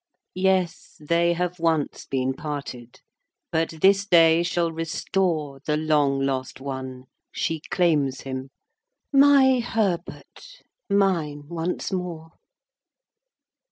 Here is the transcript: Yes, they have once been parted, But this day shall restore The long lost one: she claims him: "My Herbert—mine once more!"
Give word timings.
Yes, 0.33 0.97
they 0.99 1.33
have 1.33 1.59
once 1.59 2.07
been 2.07 2.33
parted, 2.33 3.01
But 3.51 3.69
this 3.83 4.03
day 4.03 4.41
shall 4.41 4.71
restore 4.71 5.59
The 5.63 5.77
long 5.77 6.19
lost 6.21 6.59
one: 6.59 7.03
she 7.31 7.61
claims 7.69 8.21
him: 8.21 8.49
"My 9.13 9.59
Herbert—mine 9.59 11.43
once 11.49 11.91
more!" 11.91 12.31